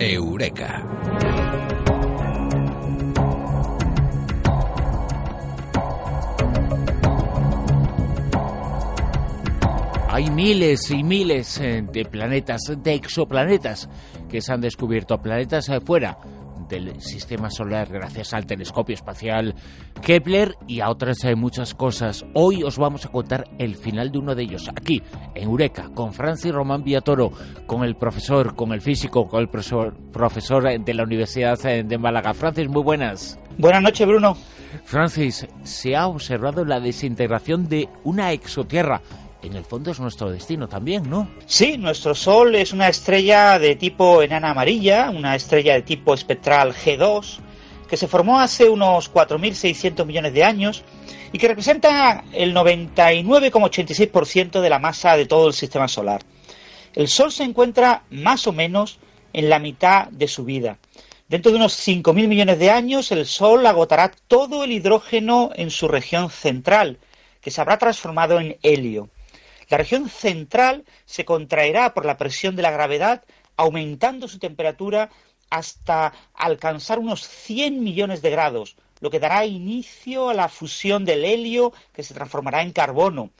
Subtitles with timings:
[0.00, 0.82] Eureka.
[10.08, 13.88] Hay miles y miles eh, de planetas, de exoplanetas
[14.30, 16.18] que se han descubierto, planetas eh, fuera
[16.70, 19.54] del sistema solar gracias al telescopio espacial
[20.00, 22.24] Kepler y a otras eh, muchas cosas.
[22.32, 25.02] Hoy os vamos a contar el final de uno de ellos, aquí
[25.34, 27.32] en Eureka, con Francis Román Villatoro,
[27.66, 32.32] con el profesor, con el físico, con el profesor, profesor de la Universidad de Málaga.
[32.32, 33.38] Francis, muy buenas.
[33.58, 34.36] Buenas noches, Bruno.
[34.84, 39.02] Francis, se ha observado la desintegración de una exotierra
[39.42, 41.30] en el fondo es nuestro destino también, ¿no?
[41.46, 46.74] Sí, nuestro Sol es una estrella de tipo enana amarilla, una estrella de tipo espectral
[46.74, 47.38] G2,
[47.88, 50.84] que se formó hace unos 4.600 millones de años
[51.32, 56.22] y que representa el 99,86% de la masa de todo el sistema solar.
[56.94, 58.98] El Sol se encuentra más o menos
[59.32, 60.78] en la mitad de su vida.
[61.28, 65.86] Dentro de unos 5.000 millones de años, el Sol agotará todo el hidrógeno en su
[65.86, 66.98] región central,
[67.40, 69.08] que se habrá transformado en helio.
[69.70, 73.24] La región central se contraerá por la presión de la gravedad,
[73.56, 75.10] aumentando su temperatura
[75.48, 81.24] hasta alcanzar unos 100 millones de grados, lo que dará inicio a la fusión del
[81.24, 83.30] helio que se transformará en carbono,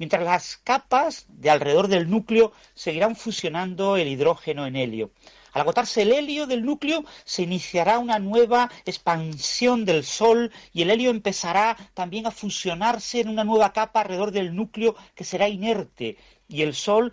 [0.00, 5.10] mientras las capas de alrededor del núcleo seguirán fusionando el hidrógeno en helio.
[5.52, 10.90] Al agotarse el helio del núcleo, se iniciará una nueva expansión del Sol y el
[10.90, 16.16] helio empezará también a fusionarse en una nueva capa alrededor del núcleo que será inerte
[16.48, 17.12] y el Sol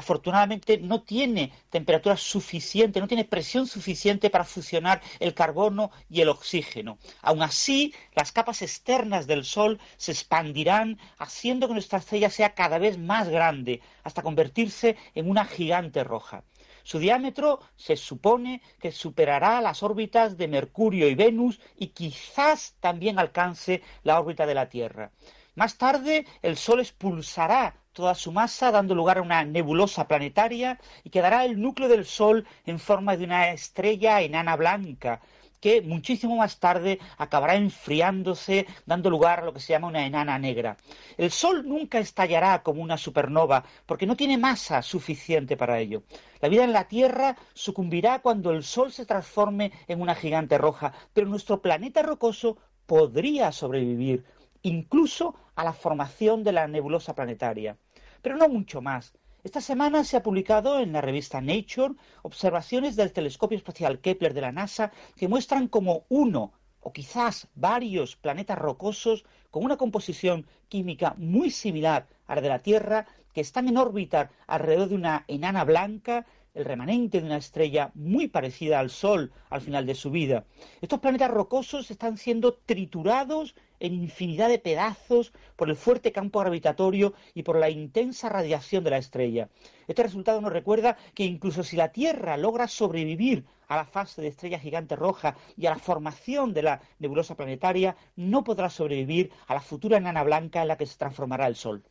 [0.00, 6.30] afortunadamente no tiene temperatura suficiente, no tiene presión suficiente para fusionar el carbono y el
[6.30, 6.98] oxígeno.
[7.20, 12.78] Aún así, las capas externas del Sol se expandirán, haciendo que nuestra estrella sea cada
[12.78, 16.44] vez más grande, hasta convertirse en una gigante roja.
[16.82, 23.18] Su diámetro se supone que superará las órbitas de Mercurio y Venus y quizás también
[23.18, 25.10] alcance la órbita de la Tierra.
[25.56, 31.10] Más tarde, el Sol expulsará toda su masa, dando lugar a una nebulosa planetaria y
[31.10, 35.20] quedará el núcleo del Sol en forma de una estrella enana blanca,
[35.60, 40.38] que muchísimo más tarde acabará enfriándose, dando lugar a lo que se llama una enana
[40.38, 40.76] negra.
[41.18, 46.02] El Sol nunca estallará como una supernova, porque no tiene masa suficiente para ello.
[46.40, 50.92] La vida en la Tierra sucumbirá cuando el Sol se transforme en una gigante roja,
[51.12, 54.24] pero nuestro planeta rocoso podría sobrevivir,
[54.62, 57.76] incluso a la formación de la nebulosa planetaria.
[58.22, 59.12] Pero no mucho más.
[59.42, 64.42] Esta semana se ha publicado en la revista Nature observaciones del telescopio espacial Kepler de
[64.42, 71.14] la NASA que muestran como uno o quizás varios planetas rocosos con una composición química
[71.16, 75.64] muy similar a la de la Tierra que están en órbita alrededor de una enana
[75.64, 80.44] blanca el remanente de una estrella muy parecida al Sol al final de su vida.
[80.80, 87.14] Estos planetas rocosos están siendo triturados en infinidad de pedazos por el fuerte campo gravitatorio
[87.34, 89.48] y por la intensa radiación de la estrella.
[89.88, 94.28] Este resultado nos recuerda que incluso si la Tierra logra sobrevivir a la fase de
[94.28, 99.54] estrella gigante roja y a la formación de la nebulosa planetaria, no podrá sobrevivir a
[99.54, 101.84] la futura enana blanca en la que se transformará el Sol.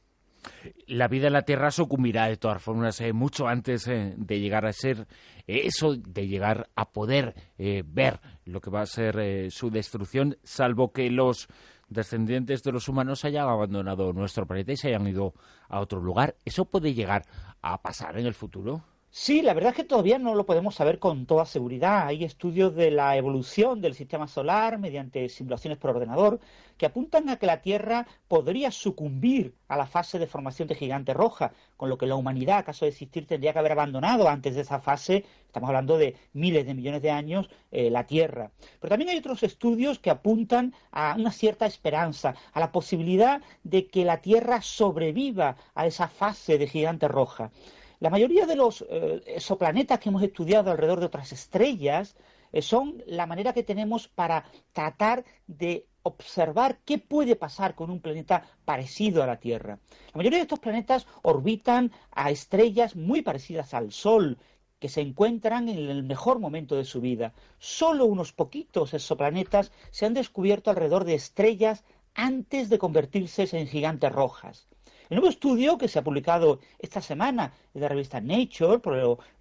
[0.88, 4.66] La vida en la Tierra sucumbirá de todas formas eh, mucho antes eh, de llegar
[4.66, 5.08] a ser
[5.48, 10.92] eh, eso, de llegar a poder ver lo que va a ser su destrucción, salvo
[10.92, 11.48] que los
[11.90, 15.34] descendientes de los humanos hayan abandonado nuestro planeta y se hayan ido
[15.68, 16.36] a otro lugar.
[16.46, 17.26] ¿Eso puede llegar
[17.62, 18.84] a pasar en el futuro?
[19.12, 22.06] Sí, la verdad es que todavía no lo podemos saber con toda seguridad.
[22.06, 26.40] Hay estudios de la evolución del sistema solar mediante simulaciones por ordenador
[26.78, 31.16] que apuntan a que la Tierra podría sucumbir a la fase de formación de gigante
[31.16, 34.62] roja, con lo que la humanidad, caso de existir, tendría que haber abandonado antes de
[34.62, 38.52] esa fase, estamos hablando de miles de millones de años, eh, la Tierra.
[38.80, 43.88] Pero también hay otros estudios que apuntan a una cierta esperanza, a la posibilidad de
[43.88, 47.52] que la Tierra sobreviva a esa fase de gigante roja.
[48.00, 52.16] La mayoría de los eh, exoplanetas que hemos estudiado alrededor de otras estrellas
[52.54, 58.00] eh, son la manera que tenemos para tratar de observar qué puede pasar con un
[58.00, 59.80] planeta parecido a la Tierra.
[60.14, 64.38] La mayoría de estos planetas orbitan a estrellas muy parecidas al Sol,
[64.80, 67.34] que se encuentran en el mejor momento de su vida.
[67.58, 71.84] Solo unos poquitos exoplanetas se han descubierto alrededor de estrellas
[72.16, 74.70] antes de convertirse en gigantes rojas.
[75.10, 78.80] El nuevo estudio que se ha publicado esta semana en la revista Nature,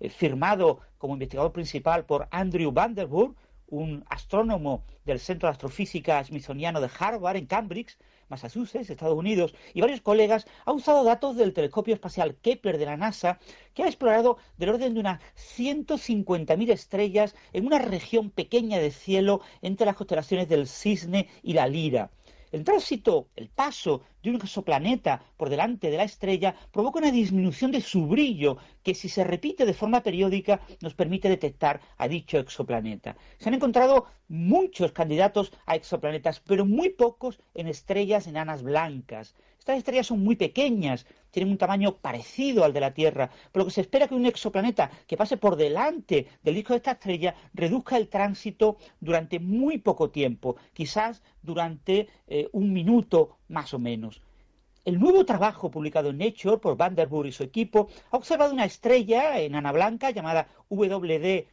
[0.01, 3.35] eh, firmado como investigador principal por Andrew Vanderburg,
[3.67, 7.99] un astrónomo del Centro de Astrofísica Smithsoniano de Harvard, en Cambridge,
[8.31, 12.97] Massachusetts, Estados Unidos, y varios colegas, ha usado datos del telescopio espacial Kepler de la
[12.97, 13.39] NASA,
[13.75, 19.43] que ha explorado del orden de unas 150.000 estrellas en una región pequeña de cielo
[19.61, 22.11] entre las constelaciones del Cisne y la Lira.
[22.51, 27.71] El tránsito, el paso de un exoplaneta por delante de la estrella provoca una disminución
[27.71, 32.39] de su brillo que si se repite de forma periódica nos permite detectar a dicho
[32.39, 33.17] exoplaneta.
[33.39, 39.35] Se han encontrado muchos candidatos a exoplanetas, pero muy pocos en estrellas enanas blancas.
[39.69, 43.67] Estas estrellas son muy pequeñas, tienen un tamaño parecido al de la Tierra, por lo
[43.67, 47.35] que se espera que un exoplaneta que pase por delante del disco de esta estrella
[47.53, 54.23] reduzca el tránsito durante muy poco tiempo, quizás durante eh, un minuto más o menos.
[54.87, 59.39] El nuevo trabajo publicado en Nature por Vanderburg y su equipo ha observado una estrella
[59.39, 61.45] enana blanca llamada WD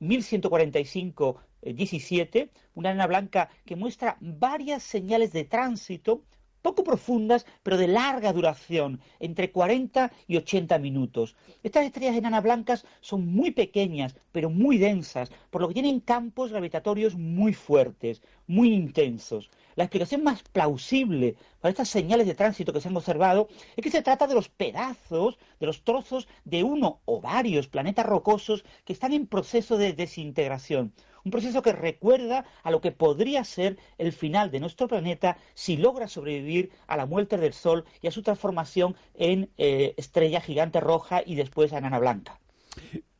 [0.00, 6.24] 1145-17, una enana blanca que muestra varias señales de tránsito
[6.62, 11.36] poco profundas, pero de larga duración, entre 40 y 80 minutos.
[11.62, 16.50] Estas estrellas enanas blancas son muy pequeñas, pero muy densas, por lo que tienen campos
[16.50, 19.50] gravitatorios muy fuertes, muy intensos.
[19.76, 23.90] La explicación más plausible para estas señales de tránsito que se han observado es que
[23.90, 28.92] se trata de los pedazos, de los trozos de uno o varios planetas rocosos que
[28.92, 30.92] están en proceso de desintegración.
[31.24, 35.76] Un proceso que recuerda a lo que podría ser el final de nuestro planeta si
[35.76, 40.80] logra sobrevivir a la muerte del Sol y a su transformación en eh, estrella gigante
[40.80, 42.38] roja y después a enana blanca.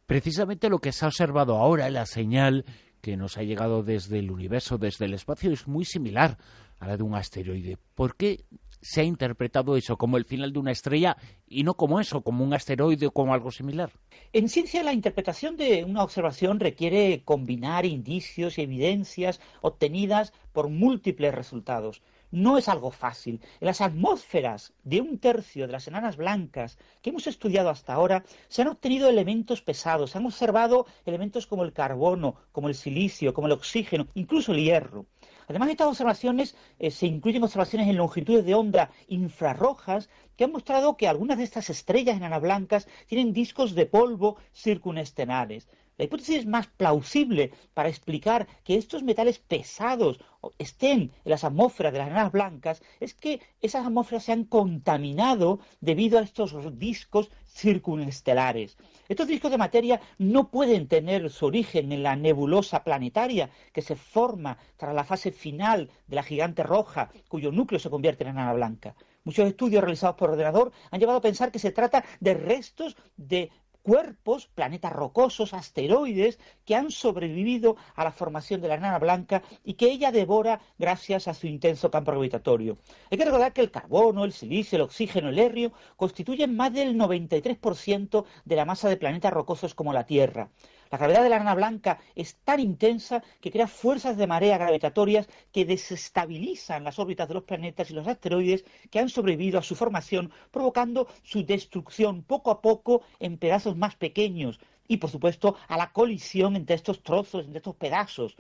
[0.06, 2.64] Precisamente lo que se ha observado ahora, la señal
[3.00, 6.37] que nos ha llegado desde el universo, desde el espacio, es muy similar
[6.81, 7.79] a la de un asteroide.
[7.94, 8.44] ¿Por qué
[8.82, 11.17] se ha interpretado eso como el final de una estrella
[11.47, 13.93] y no como eso, como un asteroide o como algo similar?
[14.32, 21.35] En ciencia, la interpretación de una observación requiere combinar indicios y evidencias obtenidas por múltiples
[21.35, 23.41] resultados no es algo fácil.
[23.61, 28.25] En las atmósferas de un tercio de las enanas blancas que hemos estudiado hasta ahora
[28.49, 33.35] se han obtenido elementos pesados, se han observado elementos como el carbono, como el silicio,
[33.35, 35.06] como el oxígeno, incluso el hierro.
[35.50, 40.97] Además, estas observaciones eh, se incluyen observaciones en longitudes de onda infrarrojas que han mostrado
[40.97, 45.69] que algunas de estas estrellas enanas blancas tienen discos de polvo circunestelares.
[46.00, 50.19] La hipótesis más plausible para explicar que estos metales pesados
[50.56, 55.61] estén en las atmósferas de las enanas blancas es que esas atmósferas se han contaminado
[55.82, 58.79] debido a estos discos circunestelares.
[59.11, 63.94] Estos discos de materia no pueden tener su origen en la nebulosa planetaria que se
[63.94, 68.55] forma tras la fase final de la gigante roja, cuyo núcleo se convierte en enana
[68.55, 68.94] blanca.
[69.25, 73.50] Muchos estudios realizados por ordenador han llevado a pensar que se trata de restos de
[73.82, 79.75] cuerpos, planetas rocosos, asteroides, que han sobrevivido a la formación de la enana blanca y
[79.75, 82.79] que ella devora gracias a su intenso campo gravitatorio.
[83.11, 86.97] Hay que recordar que el carbono, el silicio, el oxígeno, el herrio constituyen más del
[86.97, 90.50] 93% de la masa de planetas rocosos como la Tierra.
[90.91, 95.29] La gravedad de la enana blanca es tan intensa que crea fuerzas de marea gravitatorias
[95.53, 99.77] que desestabilizan las órbitas de los planetas y los asteroides que han sobrevivido a su
[99.77, 104.59] formación, provocando su destrucción poco a poco en pedazos más pequeños
[104.89, 108.37] y, por supuesto, a la colisión entre estos trozos, entre estos pedazos.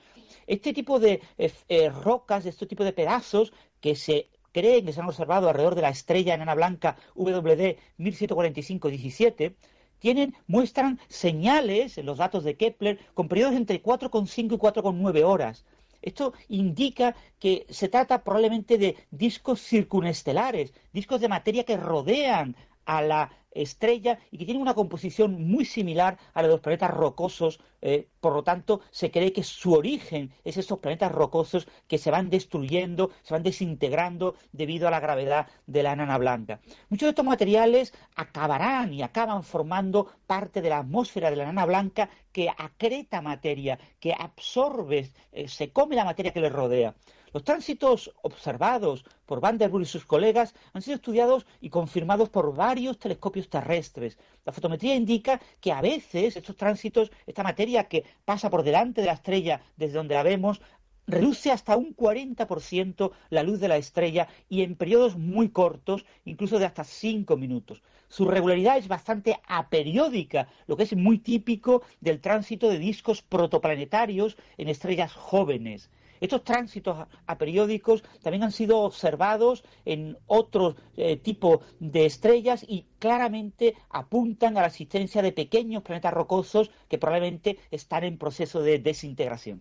[0.48, 5.00] Este tipo de eh, eh, rocas, este tipo de pedazos que se creen que se
[5.00, 9.54] han observado alrededor de la estrella enana blanca WD 1745-17,
[10.00, 15.64] tienen, muestran señales en los datos de Kepler con periodos entre 4,5 y 4,9 horas.
[16.02, 23.02] Esto indica que se trata probablemente de discos circunestelares, discos de materia que rodean a
[23.02, 27.60] la estrella y que tiene una composición muy similar a la de los planetas rocosos,
[27.82, 32.10] eh, por lo tanto se cree que su origen es esos planetas rocosos que se
[32.10, 36.60] van destruyendo, se van desintegrando debido a la gravedad de la enana blanca.
[36.88, 41.66] Muchos de estos materiales acabarán y acaban formando parte de la atmósfera de la enana
[41.66, 46.94] blanca que acreta materia, que absorbe, eh, se come la materia que le rodea.
[47.32, 52.98] Los tránsitos observados por Vanderbilt y sus colegas han sido estudiados y confirmados por varios
[52.98, 54.18] telescopios terrestres.
[54.44, 59.06] La fotometría indica que a veces estos tránsitos, esta materia que pasa por delante de
[59.06, 60.60] la estrella desde donde la vemos,
[61.06, 66.58] reduce hasta un 40% la luz de la estrella y en periodos muy cortos, incluso
[66.58, 67.82] de hasta 5 minutos.
[68.08, 74.36] Su regularidad es bastante aperiódica, lo que es muy típico del tránsito de discos protoplanetarios
[74.56, 75.90] en estrellas jóvenes.
[76.20, 83.74] Estos tránsitos aperiódicos también han sido observados en otro eh, tipo de estrellas y claramente
[83.88, 89.60] apuntan a la existencia de pequeños planetas rocosos que probablemente están en proceso de desintegración.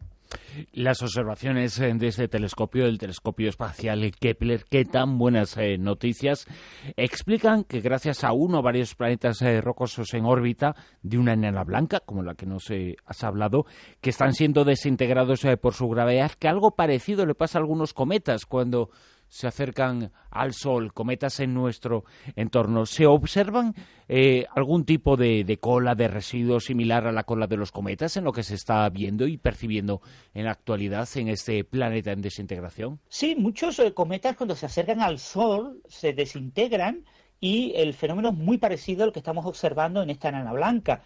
[0.74, 6.46] Las observaciones de este telescopio, el telescopio espacial Kepler, qué tan buenas noticias,
[6.98, 12.00] explican que gracias a uno o varios planetas rocosos en órbita de una enana blanca,
[12.00, 12.65] como la que nos
[13.06, 13.65] has hablado,
[14.01, 18.46] que están siendo desintegrados por su gravedad, que algo parecido le pasa a algunos cometas
[18.46, 18.89] cuando
[19.30, 22.04] se acercan al Sol, cometas en nuestro
[22.36, 23.76] entorno, ¿se observan
[24.08, 28.24] eh, algún tipo de, cola de residuos similar a la cola de los cometas en
[28.24, 30.02] lo que se está viendo y percibiendo
[30.34, 33.00] en la actualidad en este planeta en desintegración?
[33.08, 37.06] Sí, muchos eh, cometas cuando se acercan al Sol se desintegran
[37.40, 41.04] y el fenómeno es muy parecido al que estamos observando en esta enana blanca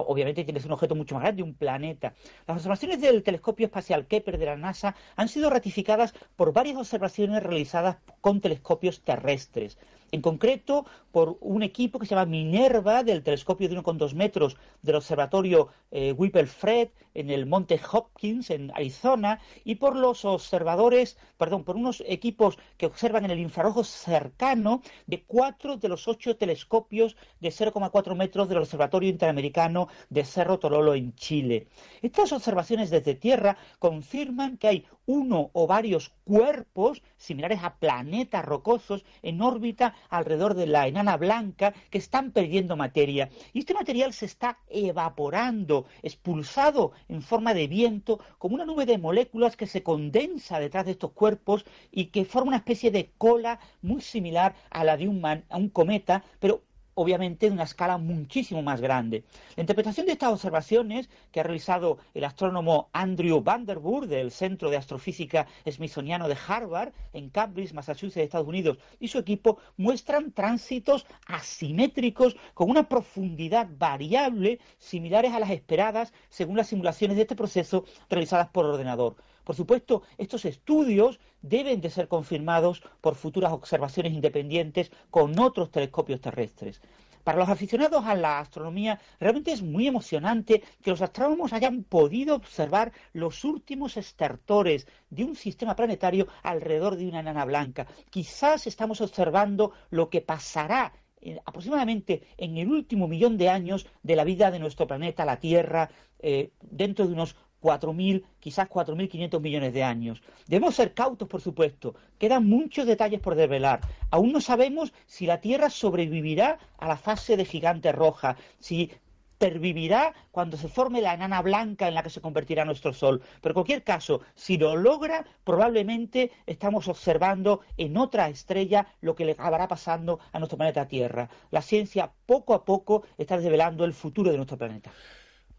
[0.00, 2.14] obviamente tienes un objeto mucho más grande, un planeta.
[2.46, 7.42] Las observaciones del telescopio espacial Kepler de la NASA han sido ratificadas por varias observaciones
[7.42, 9.78] realizadas con telescopios terrestres
[10.12, 14.96] en concreto por un equipo que se llama Minerva del telescopio de 1,2 metros del
[14.96, 21.76] observatorio eh, Whipple-Fred en el Monte Hopkins en Arizona y por los observadores, perdón, por
[21.76, 27.48] unos equipos que observan en el infrarrojo cercano de cuatro de los ocho telescopios de
[27.48, 31.68] 0,4 metros del observatorio interamericano de Cerro Tololo en Chile.
[32.02, 39.04] Estas observaciones desde tierra confirman que hay uno o varios cuerpos similares a planetas rocosos
[39.22, 43.28] en órbita alrededor de la enana blanca que están perdiendo materia.
[43.52, 48.98] Y este material se está evaporando, expulsado en forma de viento, como una nube de
[48.98, 53.58] moléculas que se condensa detrás de estos cuerpos y que forma una especie de cola
[53.82, 56.62] muy similar a la de un, un cometa, pero
[56.94, 59.24] obviamente de una escala muchísimo más grande.
[59.56, 64.76] La interpretación de estas observaciones que ha realizado el astrónomo Andrew Vanderburg del Centro de
[64.76, 72.36] Astrofísica Smithsoniano de Harvard en Cambridge, Massachusetts, Estados Unidos, y su equipo muestran tránsitos asimétricos
[72.54, 78.48] con una profundidad variable similares a las esperadas según las simulaciones de este proceso realizadas
[78.48, 79.16] por ordenador.
[79.44, 86.20] Por supuesto, estos estudios deben de ser confirmados por futuras observaciones independientes con otros telescopios
[86.20, 86.80] terrestres.
[87.24, 92.34] Para los aficionados a la astronomía, realmente es muy emocionante que los astrónomos hayan podido
[92.34, 97.86] observar los últimos estertores de un sistema planetario alrededor de una enana blanca.
[98.10, 104.16] Quizás estamos observando lo que pasará eh, aproximadamente en el último millón de años de
[104.16, 109.72] la vida de nuestro planeta, la Tierra, eh, dentro de unos 4.000, quizás 4.500 millones
[109.72, 110.22] de años.
[110.46, 111.94] Debemos ser cautos, por supuesto.
[112.18, 113.80] Quedan muchos detalles por desvelar.
[114.10, 118.90] Aún no sabemos si la Tierra sobrevivirá a la fase de gigante roja, si
[119.38, 123.20] pervivirá cuando se forme la enana blanca en la que se convertirá nuestro Sol.
[123.40, 129.24] Pero en cualquier caso, si lo logra, probablemente estamos observando en otra estrella lo que
[129.24, 131.28] le acabará pasando a nuestro planeta Tierra.
[131.50, 134.92] La ciencia poco a poco está desvelando el futuro de nuestro planeta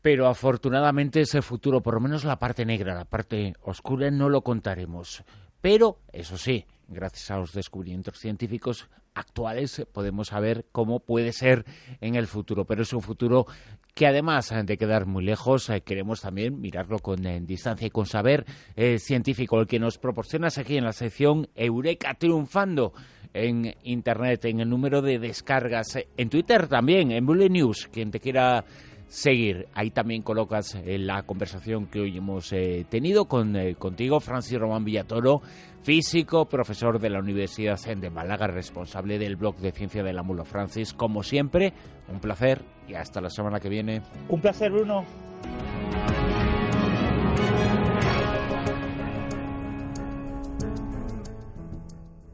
[0.03, 4.41] pero afortunadamente ese futuro, por lo menos la parte negra, la parte oscura, no lo
[4.41, 5.23] contaremos.
[5.61, 11.63] Pero, eso sí, gracias a los descubrimientos científicos actuales podemos saber cómo puede ser
[12.01, 12.65] en el futuro.
[12.65, 13.45] Pero es un futuro
[13.93, 18.45] que además de quedar muy lejos, eh, queremos también mirarlo con distancia y con saber
[18.75, 22.91] eh, científico, el que nos proporcionas aquí en la sección Eureka triunfando
[23.33, 28.19] en Internet, en el número de descargas, en Twitter también, en Bullet News, quien te
[28.19, 28.65] quiera
[29.13, 29.67] seguir.
[29.75, 34.57] Ahí también colocas eh, la conversación que hoy hemos eh, tenido con, eh, contigo, Francis
[34.57, 35.41] Román Villatoro,
[35.83, 40.45] físico, profesor de la Universidad de Málaga, responsable del blog de ciencia del ámbulo.
[40.45, 41.73] Francis, como siempre,
[42.11, 44.01] un placer y hasta la semana que viene.
[44.29, 45.05] Un placer, Bruno.